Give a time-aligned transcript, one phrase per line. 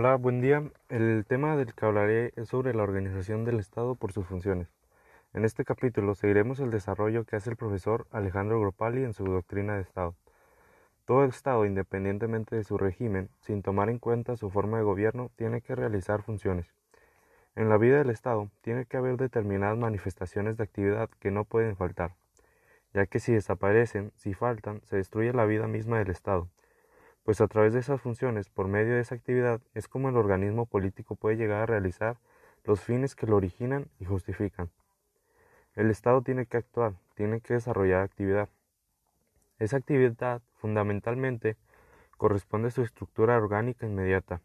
[0.00, 0.62] Hola, buen día.
[0.88, 4.68] El tema del que hablaré es sobre la organización del Estado por sus funciones.
[5.34, 9.74] En este capítulo seguiremos el desarrollo que hace el profesor Alejandro Gropali en su doctrina
[9.74, 10.14] de Estado.
[11.04, 15.62] Todo Estado, independientemente de su régimen, sin tomar en cuenta su forma de gobierno, tiene
[15.62, 16.72] que realizar funciones.
[17.56, 21.74] En la vida del Estado tiene que haber determinadas manifestaciones de actividad que no pueden
[21.74, 22.14] faltar,
[22.94, 26.46] ya que si desaparecen, si faltan, se destruye la vida misma del Estado
[27.28, 30.64] pues a través de esas funciones, por medio de esa actividad, es como el organismo
[30.64, 32.16] político puede llegar a realizar
[32.64, 34.70] los fines que lo originan y justifican.
[35.74, 38.48] El Estado tiene que actuar, tiene que desarrollar actividad.
[39.58, 41.58] Esa actividad, fundamentalmente,
[42.16, 44.40] corresponde a su estructura orgánica inmediata.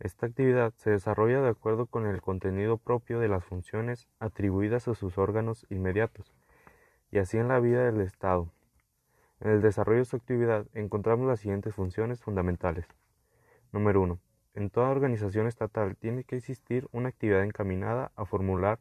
[0.00, 4.96] Esta actividad se desarrolla de acuerdo con el contenido propio de las funciones atribuidas a
[4.96, 6.34] sus órganos inmediatos,
[7.12, 8.50] y así en la vida del Estado.
[9.40, 12.86] En el desarrollo de su actividad encontramos las siguientes funciones fundamentales.
[13.72, 14.18] Número 1.
[14.54, 18.78] En toda organización estatal tiene que existir una actividad encaminada a formular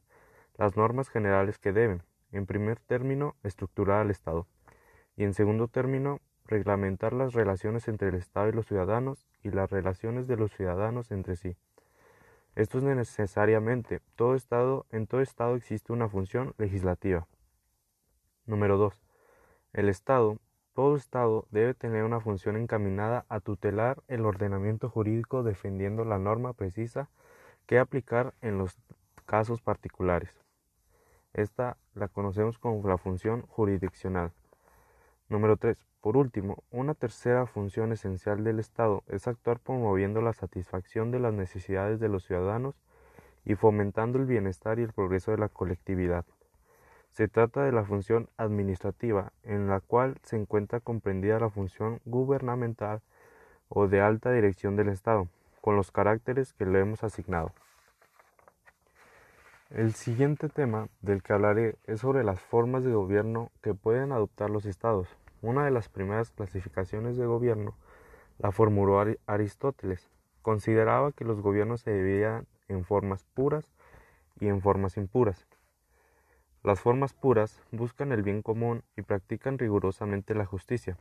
[0.58, 4.48] las normas generales que deben, en primer término, estructurar al Estado
[5.18, 9.72] y en segundo término, reglamentar las relaciones entre el Estado y los ciudadanos y las
[9.72, 11.56] relaciones de los ciudadanos entre sí.
[12.56, 17.28] Esto es necesariamente, todo estado, en todo Estado existe una función legislativa.
[18.46, 19.02] Número 2.
[19.74, 20.38] El Estado
[20.76, 26.52] todo Estado debe tener una función encaminada a tutelar el ordenamiento jurídico defendiendo la norma
[26.52, 27.10] precisa
[27.66, 28.78] que aplicar en los
[29.26, 30.30] casos particulares.
[31.34, 34.34] Esta la conocemos como la función jurisdiccional.
[35.30, 35.78] Número 3.
[36.02, 41.34] Por último, una tercera función esencial del Estado es actuar promoviendo la satisfacción de las
[41.34, 42.76] necesidades de los ciudadanos
[43.46, 46.26] y fomentando el bienestar y el progreso de la colectividad.
[47.16, 53.02] Se trata de la función administrativa, en la cual se encuentra comprendida la función gubernamental
[53.70, 55.30] o de alta dirección del Estado,
[55.62, 57.54] con los caracteres que le hemos asignado.
[59.70, 64.50] El siguiente tema del que hablaré es sobre las formas de gobierno que pueden adoptar
[64.50, 65.08] los estados.
[65.42, 67.78] Una de las primeras clasificaciones de gobierno
[68.40, 70.10] la formuló Aristóteles.
[70.42, 73.72] Consideraba que los gobiernos se dividían en formas puras
[74.38, 75.48] y en formas impuras.
[76.66, 80.98] Las formas puras buscan el bien común y practican rigurosamente la justicia.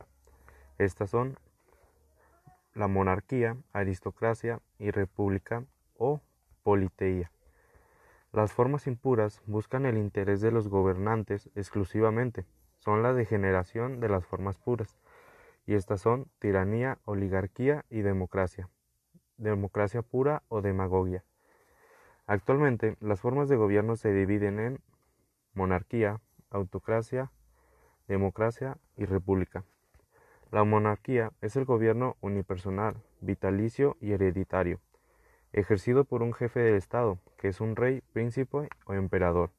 [0.77, 1.39] Estas son
[2.75, 5.65] la monarquía, aristocracia y república
[5.97, 6.21] o
[6.61, 7.31] politeía.
[8.31, 12.45] Las formas impuras buscan el interés de los gobernantes exclusivamente,
[12.77, 14.99] son la degeneración de las formas puras,
[15.65, 18.69] y estas son tiranía, oligarquía y democracia,
[19.37, 21.23] democracia pura o demagogia.
[22.27, 24.79] Actualmente, las formas de gobierno se dividen en
[25.55, 26.19] monarquía,
[26.51, 27.31] autocracia,
[28.07, 29.63] democracia y república.
[30.51, 34.79] La monarquía es el gobierno unipersonal, vitalicio y hereditario,
[35.53, 39.49] ejercido por un jefe del Estado, que es un rey, príncipe o emperador.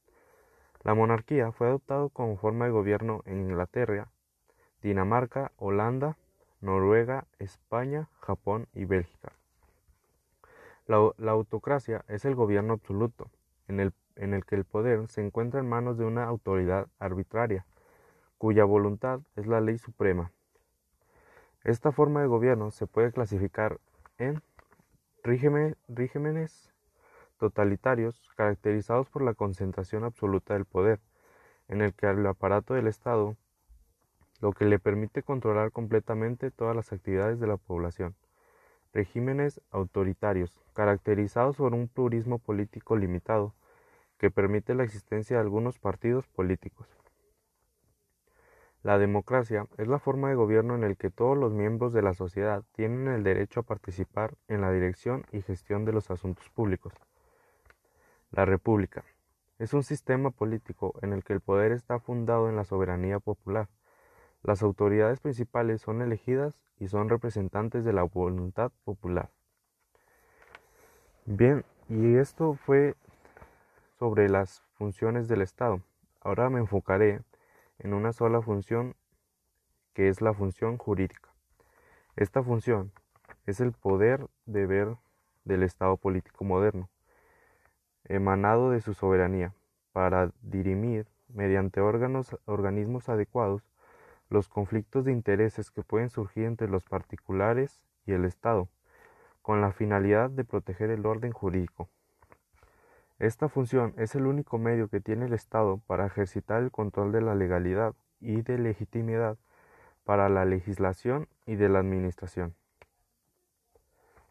[0.84, 4.08] La monarquía fue adoptado como forma de gobierno en Inglaterra,
[4.82, 6.16] Dinamarca, Holanda,
[6.60, 9.32] Noruega, España, Japón y Bélgica.
[10.86, 13.30] La, la autocracia es el gobierno absoluto,
[13.66, 17.66] en el en el que el poder se encuentra en manos de una autoridad arbitraria,
[18.38, 20.32] cuya voluntad es la ley suprema.
[21.65, 23.78] Esta forma de gobierno se puede clasificar
[24.19, 24.43] en
[25.22, 26.72] regímenes
[27.38, 31.00] totalitarios caracterizados por la concentración absoluta del poder,
[31.69, 33.37] en el que el aparato del Estado
[34.41, 38.15] lo que le permite controlar completamente todas las actividades de la población.
[38.93, 43.54] Regímenes autoritarios, caracterizados por un plurismo político limitado,
[44.19, 46.88] que permite la existencia de algunos partidos políticos.
[48.82, 52.15] La democracia es la forma de gobierno en el que todos los miembros de la
[52.15, 56.93] sociedad tienen el derecho a participar en la dirección y gestión de los asuntos públicos.
[58.31, 59.04] La república
[59.59, 63.69] es un sistema político en el que el poder está fundado en la soberanía popular.
[64.42, 69.30] Las autoridades principales son elegidas y son representantes de la voluntad popular.
[71.24, 72.95] Bien, y esto fue
[73.98, 75.81] sobre las funciones del Estado.
[76.21, 77.21] Ahora me enfocaré
[77.78, 78.95] en una sola función
[79.95, 81.31] que es la función jurídica.
[82.16, 82.93] Esta función
[83.47, 84.97] es el poder de ver
[85.45, 86.89] del Estado político moderno,
[88.04, 89.54] emanado de su soberanía,
[89.93, 93.63] para dirimir mediante órganos, organismos adecuados
[94.28, 98.69] los conflictos de intereses que pueden surgir entre los particulares y el Estado,
[99.41, 101.89] con la finalidad de proteger el orden jurídico.
[103.18, 107.22] Esta función es el único medio que tiene el Estado para ejercitar el control de
[107.22, 109.39] la legalidad y de legitimidad
[110.04, 112.54] para la legislación y de la administración.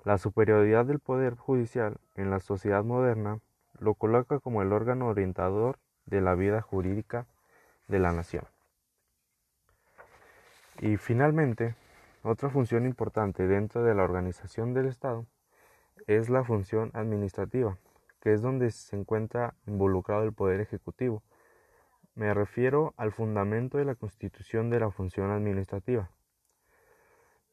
[0.04, 3.40] La superioridad del poder judicial en la sociedad moderna
[3.80, 7.26] lo coloca como el órgano orientador de la vida jurídica
[7.88, 8.46] de la nación.
[10.80, 11.76] Y finalmente,
[12.22, 15.26] otra función importante dentro de la organización del Estado
[16.06, 17.78] es la función administrativa,
[18.25, 21.22] que es donde se encuentra involucrado el Poder Ejecutivo.
[22.16, 26.10] Me refiero al fundamento de la constitución de la función administrativa.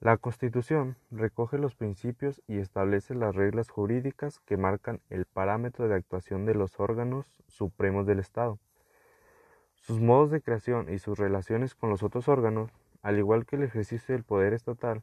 [0.01, 5.95] La Constitución recoge los principios y establece las reglas jurídicas que marcan el parámetro de
[5.95, 8.59] actuación de los órganos supremos del Estado.
[9.75, 12.71] Sus modos de creación y sus relaciones con los otros órganos,
[13.03, 15.03] al igual que el ejercicio del poder estatal,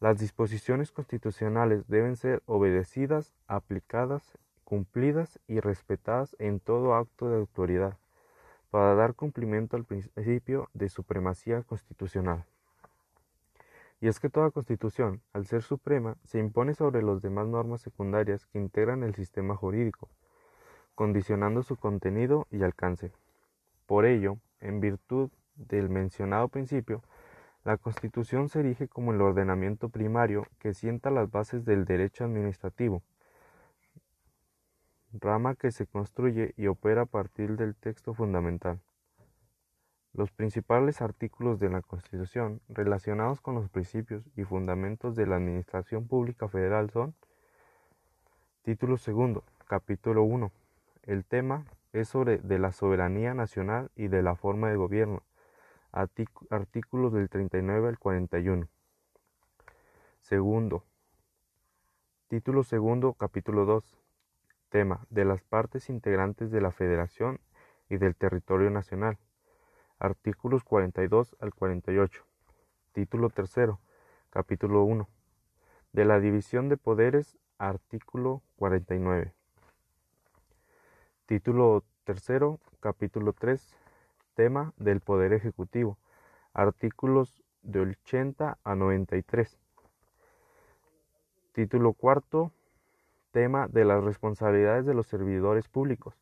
[0.00, 4.36] las disposiciones constitucionales deben ser obedecidas, aplicadas,
[4.66, 7.96] cumplidas y respetadas en todo acto de autoridad,
[8.72, 12.44] para dar cumplimiento al principio de supremacía constitucional.
[14.00, 18.44] Y es que toda constitución, al ser suprema, se impone sobre las demás normas secundarias
[18.46, 20.08] que integran el sistema jurídico,
[20.96, 23.12] condicionando su contenido y alcance.
[23.86, 27.02] Por ello, en virtud del mencionado principio,
[27.64, 33.02] la Constitución se erige como el ordenamiento primario que sienta las bases del derecho administrativo,
[35.20, 38.80] rama que se construye y opera a partir del texto fundamental.
[40.12, 46.06] Los principales artículos de la Constitución relacionados con los principios y fundamentos de la Administración
[46.08, 47.14] Pública Federal son
[48.62, 50.50] Título segundo, capítulo 1.
[51.04, 55.22] El tema es sobre de la soberanía nacional y de la forma de gobierno.
[55.92, 58.66] Artículos del 39 al 41.
[60.20, 60.82] Segundo.
[62.26, 64.05] Título segundo, capítulo 2.
[64.68, 67.40] Tema de las partes integrantes de la Federación
[67.88, 69.16] y del territorio nacional.
[69.98, 72.24] Artículos 42 al 48.
[72.92, 73.80] Título tercero.
[74.30, 75.08] Capítulo 1.
[75.92, 77.38] De la división de poderes.
[77.58, 79.32] Artículo 49.
[81.26, 82.58] Título tercero.
[82.80, 83.72] Capítulo 3.
[84.34, 85.96] Tema del Poder Ejecutivo.
[86.52, 89.58] Artículos de 80 a 93.
[91.52, 92.50] Título cuarto.
[93.36, 96.14] Tema de las responsabilidades de los servidores públicos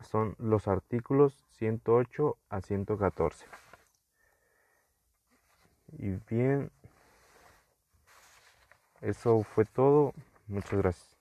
[0.00, 3.46] son los artículos 108 a 114.
[5.96, 6.72] Y bien,
[9.00, 10.12] eso fue todo.
[10.48, 11.16] Muchas gracias.